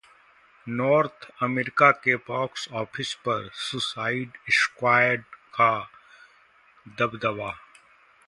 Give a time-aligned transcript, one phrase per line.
[0.67, 5.23] north America के box office पर 'suicide squad'
[5.53, 5.71] का
[6.97, 7.51] दबदबा